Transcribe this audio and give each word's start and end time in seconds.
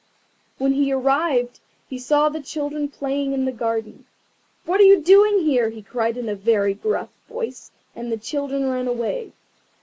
When 0.57 0.73
he 0.73 0.91
arrived 0.91 1.59
he 1.87 1.99
saw 1.99 2.27
the 2.27 2.41
children 2.41 2.87
playing 2.89 3.33
in 3.33 3.45
the 3.45 3.51
garden. 3.51 4.05
"What 4.65 4.79
are 4.79 4.83
you 4.83 4.99
doing 4.99 5.41
here?" 5.45 5.69
he 5.69 5.83
cried 5.83 6.17
in 6.17 6.27
a 6.27 6.33
very 6.33 6.73
gruff 6.73 7.09
voice, 7.29 7.69
and 7.95 8.11
the 8.11 8.17
children 8.17 8.67
ran 8.67 8.87
away. 8.87 9.33